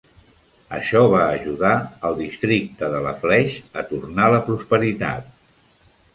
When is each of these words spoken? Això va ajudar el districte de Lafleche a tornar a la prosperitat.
Això 0.77 1.01
va 1.11 1.19
ajudar 1.33 1.73
el 2.09 2.17
districte 2.21 2.89
de 2.95 3.03
Lafleche 3.09 3.63
a 3.83 3.85
tornar 3.93 4.27
a 4.31 4.35
la 4.39 4.43
prosperitat. 4.51 5.31